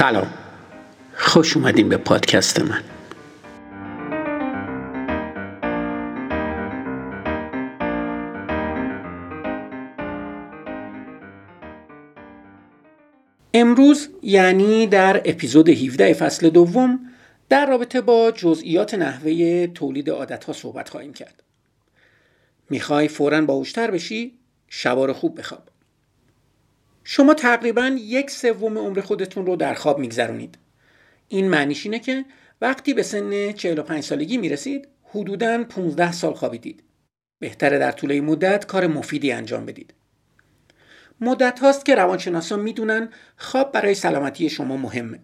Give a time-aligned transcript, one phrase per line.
[0.00, 0.34] سلام
[1.14, 2.82] خوش اومدین به پادکست من
[13.54, 17.00] امروز یعنی در اپیزود 17 فصل دوم
[17.48, 21.42] در رابطه با جزئیات نحوه تولید عادت ها صحبت خواهیم کرد.
[22.70, 24.38] می‌خوای فورا باهوشتر بشی؟
[24.68, 25.62] شبار خوب بخواب.
[27.04, 30.58] شما تقریبا یک سوم عمر خودتون رو در خواب میگذرونید.
[31.28, 32.24] این معنیش اینه که
[32.60, 36.82] وقتی به سن 45 سالگی می‌رسید حدوداً 15 سال خوابیدید.
[37.38, 39.94] بهتره در طول این مدت کار مفیدی انجام بدید.
[41.20, 45.18] مدت هاست که روانشناسان می‌دونن خواب برای سلامتی شما مهمه.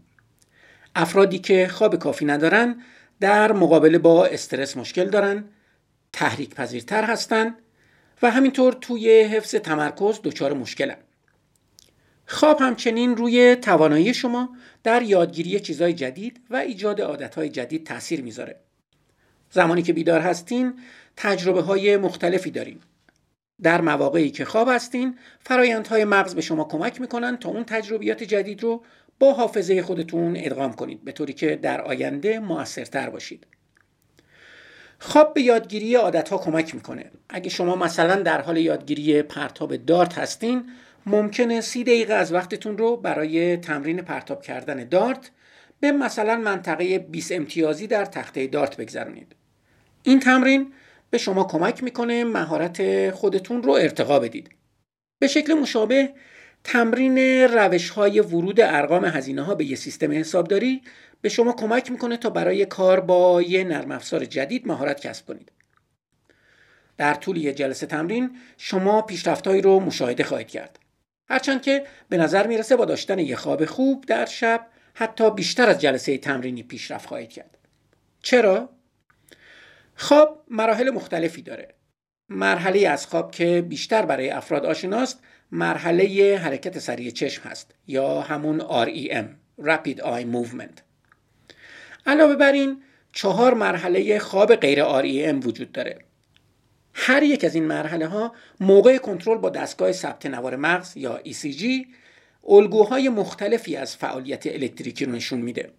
[0.94, 2.82] افرادی که خواب کافی ندارن
[3.20, 5.44] در مقابله با استرس مشکل دارن،
[6.12, 7.54] تحریک پذیرتر هستن
[8.22, 10.96] و همینطور توی حفظ تمرکز دچار مشکلن.
[12.26, 18.56] خواب همچنین روی توانایی شما در یادگیری چیزهای جدید و ایجاد عادتهای جدید تاثیر می‌ذاره.
[19.50, 20.74] زمانی که بیدار هستین
[21.16, 22.80] تجربه های مختلفی دارین.
[23.62, 28.62] در مواقعی که خواب هستین فرایندهای مغز به شما کمک می‌کنن تا اون تجربیات جدید
[28.62, 28.82] رو
[29.18, 33.46] با حافظه خودتون ادغام کنید به طوری که در آینده موثرتر باشید.
[34.98, 37.10] خواب به یادگیری عادت ها کمک می‌کنه.
[37.28, 40.64] اگه شما مثلا در حال یادگیری پرتاب دارت هستین
[41.06, 45.30] ممکنه سی دقیقه از وقتتون رو برای تمرین پرتاب کردن دارت
[45.80, 49.36] به مثلا منطقه 20 امتیازی در تخته دارت بگذرونید.
[50.02, 50.72] این تمرین
[51.10, 54.50] به شما کمک می‌کنه مهارت خودتون رو ارتقا بدید.
[55.18, 56.12] به شکل مشابه
[56.64, 57.18] تمرین
[57.48, 60.82] روش های ورود ارقام هزینه ها به یه سیستم حسابداری
[61.20, 65.52] به شما کمک می‌کنه تا برای کار با یه نرم افزار جدید مهارت کسب کنید.
[66.96, 70.78] در طول یه جلسه تمرین شما پیشرفتهایی رو مشاهده خواهید کرد.
[71.28, 75.80] هرچند که به نظر می‌رسه با داشتن یه خواب خوب در شب حتی بیشتر از
[75.80, 77.58] جلسه تمرینی پیشرفت خواهید کرد.
[78.22, 78.68] چرا؟
[79.94, 81.74] خواب مراحل مختلفی داره.
[82.28, 85.20] مرحله از خواب که بیشتر برای افراد آشناست
[85.52, 89.26] مرحله حرکت سریع چشم هست یا همون REM
[89.62, 90.80] Rapid Eye Movement
[92.06, 92.82] علاوه بر این
[93.12, 95.98] چهار مرحله خواب غیر REM وجود داره
[96.98, 101.64] هر یک از این مرحله ها موقع کنترل با دستگاه ثبت نوار مغز یا ECG
[102.48, 105.70] الگوهای مختلفی از فعالیت الکتریکی رو نشون میده.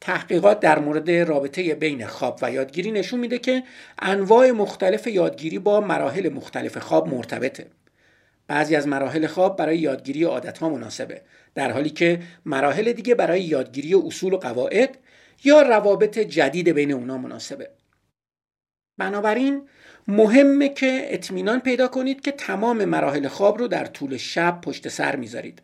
[0.00, 3.62] تحقیقات در مورد رابطه بین خواب و یادگیری نشون میده که
[3.98, 7.66] انواع مختلف یادگیری با مراحل مختلف خواب مرتبطه.
[8.46, 11.22] بعضی از مراحل خواب برای یادگیری عادت ها مناسبه
[11.54, 14.98] در حالی که مراحل دیگه برای یادگیری اصول و قواعد
[15.44, 17.70] یا روابط جدید بین اونا مناسبه.
[18.98, 19.62] بنابراین
[20.08, 25.16] مهمه که اطمینان پیدا کنید که تمام مراحل خواب رو در طول شب پشت سر
[25.16, 25.62] می‌ذارید.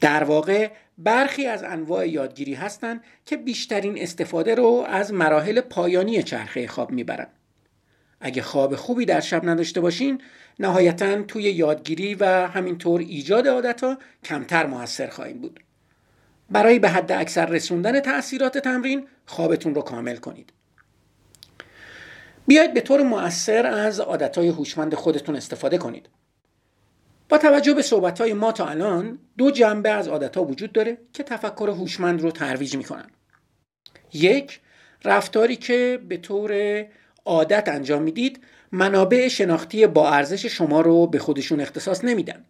[0.00, 6.66] در واقع برخی از انواع یادگیری هستند که بیشترین استفاده رو از مراحل پایانی چرخه
[6.66, 7.26] خواب می‌برن.
[8.20, 10.22] اگه خواب خوبی در شب نداشته باشین
[10.58, 15.60] نهایتا توی یادگیری و همینطور ایجاد عادت کمتر موثر خواهیم بود.
[16.50, 20.52] برای به حد اکثر رسوندن تاثیرات تمرین خوابتون رو کامل کنید.
[22.46, 26.08] بیاید به طور مؤثر از عادتهای هوشمند خودتون استفاده کنید.
[27.28, 31.68] با توجه به صحبتهای ما تا الان دو جنبه از عادتها وجود داره که تفکر
[31.68, 33.10] هوشمند رو ترویج می‌کنن.
[34.12, 34.60] یک
[35.04, 36.84] رفتاری که به طور
[37.24, 38.40] عادت انجام می‌دید
[38.72, 42.44] منابع شناختی با ارزش شما رو به خودشون اختصاص نمیدن.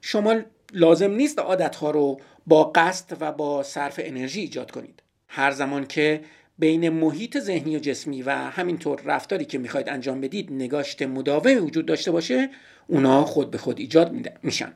[0.00, 0.40] شما
[0.72, 5.02] لازم نیست عادتها رو با قصد و با صرف انرژی ایجاد کنید.
[5.28, 6.20] هر زمان که
[6.62, 11.86] بین محیط ذهنی و جسمی و همینطور رفتاری که می‌خواید انجام بدید نگاشت مداومی وجود
[11.86, 12.50] داشته باشه
[12.86, 14.72] اونا خود به خود ایجاد میشن.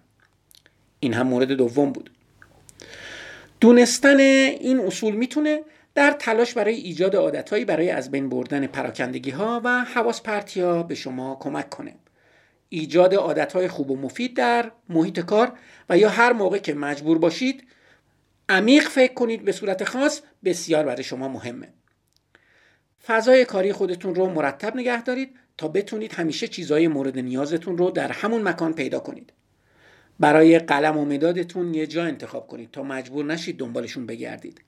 [1.00, 2.10] این هم مورد دوم بود.
[3.60, 5.60] دونستن این اصول می‌تونه
[5.94, 10.82] در تلاش برای ایجاد عادتهایی برای از بین بردن پراکندگی ها و حواس پرتی ها
[10.82, 11.94] به شما کمک کنه.
[12.68, 15.52] ایجاد عادتهای خوب و مفید در محیط کار
[15.88, 17.64] و یا هر موقع که مجبور باشید
[18.48, 21.75] عمیق فکر کنید به صورت خاص بسیار برای شما مهمه.
[23.06, 28.12] فضای کاری خودتون رو مرتب نگه دارید تا بتونید همیشه چیزهای مورد نیازتون رو در
[28.12, 29.32] همون مکان پیدا کنید.
[30.20, 34.62] برای قلم و مدادتون یه جا انتخاب کنید تا مجبور نشید دنبالشون بگردید.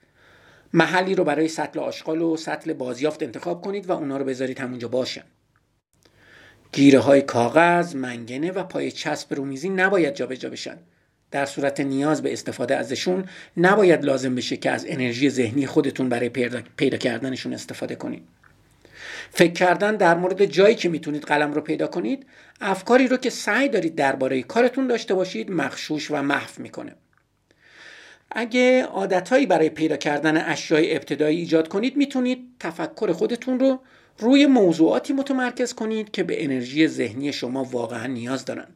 [0.72, 4.88] محلی رو برای سطل آشغال و سطل بازیافت انتخاب کنید و اونا رو بذارید همونجا
[4.88, 5.24] باشن.
[6.72, 10.78] گیره های کاغذ، منگنه و پای چسب رومیزی نباید جابجا بشن.
[11.30, 13.24] در صورت نیاز به استفاده ازشون
[13.56, 16.28] نباید لازم بشه که از انرژی ذهنی خودتون برای
[16.76, 18.22] پیدا کردنشون استفاده کنید.
[19.30, 22.26] فکر کردن در مورد جایی که می‌تونید قلم رو پیدا کنید
[22.60, 26.94] افکاری رو که سعی دارید درباره کارتون داشته باشید مخشوش و محو می‌کنه.
[28.30, 33.80] اگه عادتهایی برای پیدا کردن اشیای ابتدایی ایجاد کنید می‌تونید تفکر خودتون رو
[34.18, 38.66] روی موضوعاتی متمرکز کنید که به انرژی ذهنی شما واقعا نیاز دارن.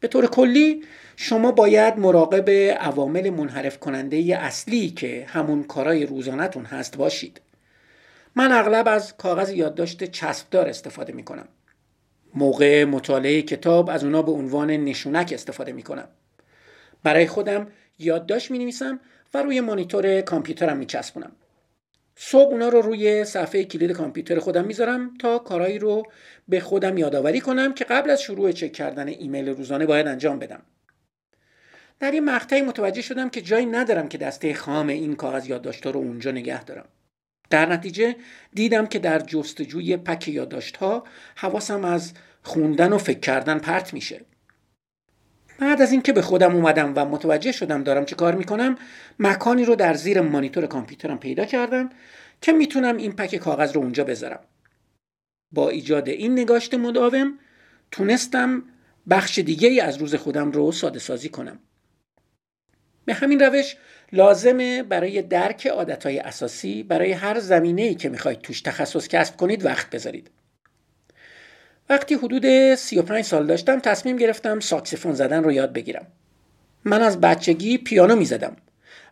[0.00, 0.84] به طور کلی
[1.16, 2.50] شما باید مراقب
[2.80, 7.40] عوامل منحرف کننده اصلی که همون کارای روزانتون هست باشید
[8.36, 11.48] من اغلب از کاغذ یادداشت چسبدار استفاده می کنم.
[12.34, 16.08] موقع مطالعه کتاب از اونا به عنوان نشونک استفاده می کنم.
[17.02, 17.66] برای خودم
[17.98, 19.00] یادداشت می نویسم
[19.34, 21.32] و روی مانیتور کامپیوترم می چسبونم.
[22.18, 26.02] صبح اونا رو روی صفحه کلید کامپیوتر خودم می‌ذارم تا کارهایی رو
[26.48, 30.62] به خودم یادآوری کنم که قبل از شروع چک کردن ایمیل روزانه باید انجام بدم.
[32.00, 36.00] در این مقطعی متوجه شدم که جایی ندارم که دسته خام این کاغذ یادداشت‌ها رو
[36.00, 36.88] اونجا نگه دارم.
[37.50, 38.16] در نتیجه
[38.54, 41.04] دیدم که در جستجوی پک یادداشت‌ها
[41.36, 42.12] حواسم از
[42.42, 44.20] خوندن و فکر کردن پرت میشه.
[45.58, 48.76] بعد از اینکه به خودم اومدم و متوجه شدم دارم چه کار می‌کنم
[49.18, 51.90] مکانی رو در زیر مانیتور کامپیوترم پیدا کردم
[52.40, 54.40] که می‌تونم این پک کاغذ رو اونجا بذارم.
[55.52, 57.38] با ایجاد این نگاشت مداوم
[57.90, 58.62] تونستم
[59.10, 61.58] بخش دیگه ای از روز خودم رو ساده سازی کنم.
[63.04, 63.76] به همین روش
[64.12, 69.64] لازمه برای درک عادتهای اساسی برای هر زمینه ای که می‌خواید توش تخصص کسب کنید
[69.64, 70.30] وقت بذارید.
[71.88, 76.06] وقتی حدود 35 سال داشتم تصمیم گرفتم ساکسیفون زدن رو یاد بگیرم.
[76.84, 78.56] من از بچگی پیانو می زدم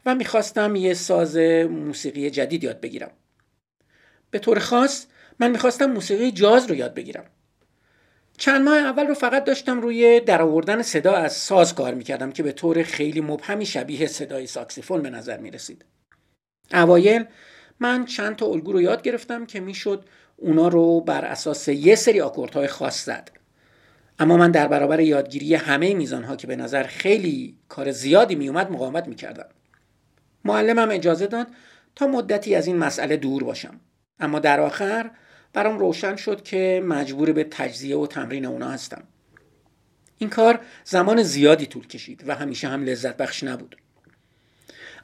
[0.06, 1.36] و می‌خواستم یه ساز
[1.70, 3.10] موسیقی جدید یاد بگیرم.
[4.30, 5.06] به طور خاص
[5.38, 7.24] من می‌خواستم موسیقی جاز رو یاد بگیرم.
[8.38, 12.52] چند ماه اول رو فقط داشتم روی درآوردن صدا از ساز کار می‌کردم که به
[12.52, 15.84] طور خیلی مبهمی شبیه صدای ساکسیفون به نظر می‌رسید.
[16.72, 17.24] اوایل
[17.80, 20.04] من چند تا الگو رو یاد گرفتم که می‌شد
[20.44, 23.30] اونا رو بر اساس یه سری آکوردهای خاص زد.
[24.18, 29.08] اما من در برابر یادگیری همه میزانها که به نظر خیلی کار زیادی میومد مقاومت
[29.08, 29.46] می‌کردم.
[30.44, 31.46] معلمم اجازه داد
[31.96, 33.80] تا مدتی از این مسئله دور باشم.
[34.20, 35.10] اما در آخر
[35.52, 39.02] برام روشن شد که مجبور به تجزیه و تمرین اونا هستم.
[40.18, 43.76] این کار زمان زیادی طول کشید و همیشه هم لذت بخش نبود.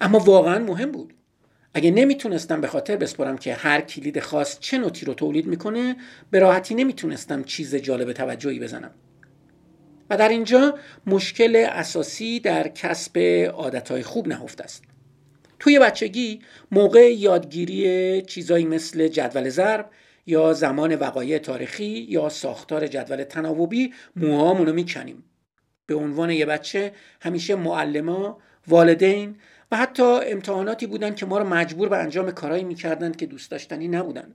[0.00, 1.14] اما واقعا مهم بود
[1.74, 5.96] اگه نمی‌تونستم به خاطر بسپرم که هر کلید خاص چه نوتی رو تولید می‌کنه
[6.30, 8.90] به راحتی نمی‌تونستم چیز جالب توجهی بزنم.
[10.10, 13.18] و در اینجا مشکل اساسی در کسب
[13.54, 14.84] عادتهای خوب نهفته است.
[15.58, 16.40] توی بچگی
[16.70, 19.90] موقع یادگیری چیزایی مثل جدول ضرب
[20.26, 25.24] یا زمان وقایع تاریخی یا ساختار جدول تناوبی موهامون می‌کنیم.
[25.86, 28.38] به عنوان یه بچه همیشه معلما
[28.68, 29.36] والدین
[29.70, 33.88] و حتی امتحاناتی بودن که ما رو مجبور به انجام کارهایی می‌کردند که دوست داشتنی
[33.88, 34.34] نبودن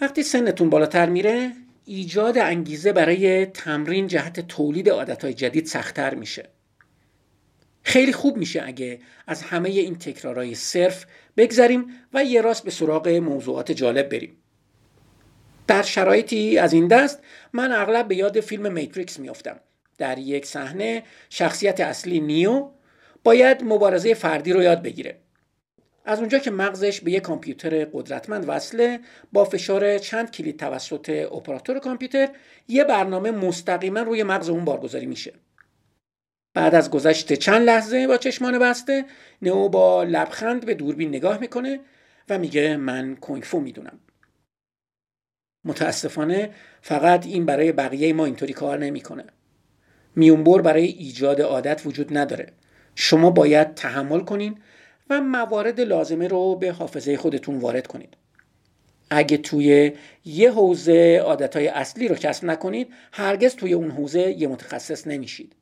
[0.00, 1.52] وقتی سنتون بالاتر میره
[1.84, 6.48] ایجاد انگیزه برای تمرین جهت تولید عادتهای جدید سختتر میشه.
[7.82, 11.06] خیلی خوب میشه اگه از همه این تکرارهای صرف
[11.36, 14.36] بگذریم و یه راست به سراغ موضوعات جالب بریم.
[15.66, 17.18] در شرایطی از این دست
[17.52, 19.60] من اغلب به یاد فیلم میتریکس میافتم.
[19.98, 22.68] در یک صحنه شخصیت اصلی نیو
[23.24, 25.18] باید مبارزه فردی رو یاد بگیره.
[26.04, 29.00] از اونجا که مغزش به یک کامپیوتر قدرتمند وصله
[29.32, 32.28] با فشار چند کلید توسط اپراتور کامپیوتر
[32.68, 35.32] یه برنامه مستقیما روی مغز اون بارگذاری میشه.
[36.54, 39.04] بعد از گذشت چند لحظه با چشمان بسته
[39.42, 41.80] نئو با لبخند به دوربین نگاه می‌کنه
[42.28, 43.98] و میگه من کنگفو می‌دونم.
[45.64, 46.50] متاسفانه
[46.82, 49.24] فقط این برای بقیه ما اینطوری کار نمی‌کنه.
[50.16, 52.52] میونبر برای ایجاد عادت وجود نداره.
[52.94, 54.58] شما باید تحمل کنین
[55.10, 58.16] و موارد لازمه رو به حافظه خودتون وارد کنید.
[59.10, 59.92] اگه توی
[60.24, 65.56] یه حوزه عادتهای اصلی رو کسب نکنید هرگز توی اون حوزه یه متخصص نمیشید.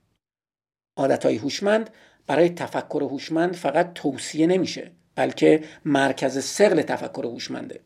[0.97, 1.91] عادتهای هوشمند
[2.27, 7.81] برای تفکر هوشمند فقط توصیه نمیشه بلکه مرکز سقل تفکر هوشمنده.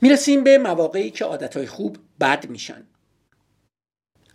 [0.00, 2.86] می‌رسیم به مواقعی که عادتهای خوب بد میشن.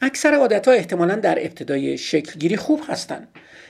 [0.02, 3.28] اکثر عادت ها احتمالا در ابتدای شکلگیری خوب هستند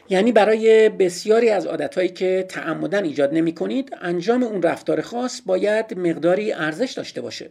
[0.09, 5.99] یعنی برای بسیاری از عادتهایی که تعمدن ایجاد نمی کنید انجام اون رفتار خاص باید
[5.99, 7.49] مقداری ارزش داشته باشه.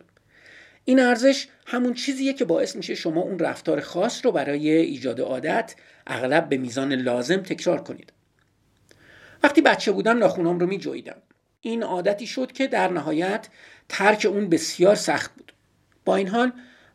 [0.85, 5.75] این ارزش همون چیزیه که باعث میشه شما اون رفتار خاص رو برای ایجاد عادت
[6.06, 8.12] اغلب به میزان لازم تکرار کنید.
[9.42, 11.23] وقتی بچه بودم ناخونام رو می جویدم.
[11.61, 13.49] این عادتی شد که در نهایت
[13.88, 15.52] ترک اون بسیار سخت بود.
[16.04, 16.52] با این حال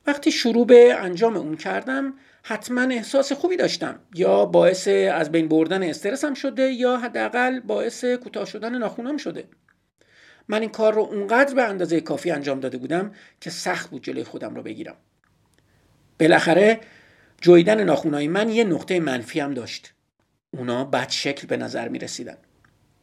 [0.07, 3.99] وقتی شروع به انجام اون کردم حتما احساس خوبی داشتم.
[4.15, 9.47] یا باعث از بین بردن استرسم شده یا حداقل باعث کوتاه شدن ناخونم شده.
[10.47, 14.23] من این کار رو اونقدر به اندازه کافی انجام داده بودم که سخت بود جلوی
[14.23, 14.95] خودم رو بگیرم.
[16.19, 16.79] بالاخره
[17.41, 19.93] جویدن ناخونای من یه نقطه منفی هم داشت.
[20.51, 22.37] اونا بد شکل به نظر می رسیدن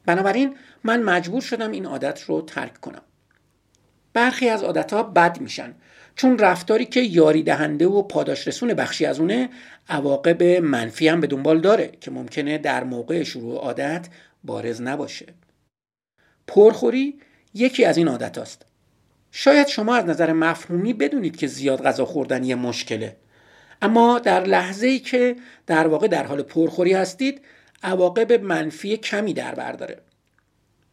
[0.06, 3.02] بنابراین من مجبور شدم این عادت رو ترک کنم.
[4.12, 5.74] برخی از عادتها بد میشن.
[6.16, 9.48] چون رفتاری که یاری دهنده و پاداش رسون بخشی از اونه
[9.88, 14.08] عواقب منفی هم به دنبال داره که ممکنه در موقع شروع عادت
[14.44, 15.26] بارز نباشه.
[16.46, 17.20] پرخوری
[17.54, 18.66] یکی از این عادت است.
[19.32, 23.16] شاید شما از نظر مفهومی بدونید که زیاد غذا خوردن یه مشکله.
[23.82, 25.36] اما در لحظه ای که
[25.66, 27.40] در واقع در حال پرخوری هستید
[27.82, 29.98] عواقب منفی کمی در بر داره.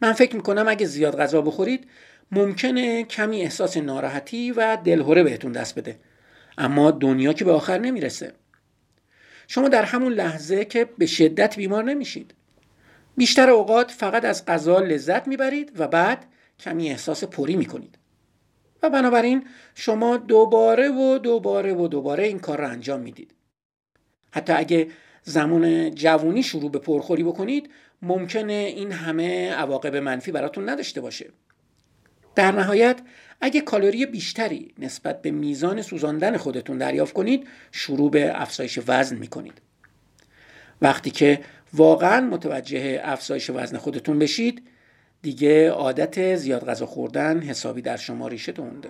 [0.02, 1.88] من فکر می‌کنم اگه زیاد غذا بخورید
[2.31, 6.00] ممکنه کمی احساس ناراحتی و دلهوره بهتون دست بده.
[6.57, 8.34] اما دنیا که به آخر نمی‌رسه.
[9.48, 12.34] شما در همون لحظه که به شدت بیمار نمیشید.
[13.17, 16.25] بیشتر اوقات فقط از غذا لذت می‌برید و بعد
[16.60, 17.98] کمی احساس پری می‌کنید.
[18.84, 23.34] و بنابراین شما دوباره و دوباره و دوباره این کار را انجام می‌دید.
[24.31, 24.88] حتی اگه
[25.24, 27.69] زمان جوونی شروع به پرخوری بکنید
[28.01, 31.29] ممکنه این همه عواقب منفی براتون نداشته باشه.
[32.38, 33.00] در نهایت
[33.41, 39.62] اگه کالری بیشتری نسبت به میزان سوزاندن خودتون دریافت کنید شروع به افزایش وزن می‌کنید.
[40.82, 41.39] وقتی که
[41.74, 44.62] واقعا متوجه افزایش وزن خودتون بشید
[45.22, 48.89] دیگه عادت زیاد غذا خوردن حسابی در شما ریشه دونده